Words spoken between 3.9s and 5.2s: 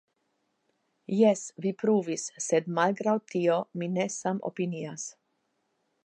ne samopinias.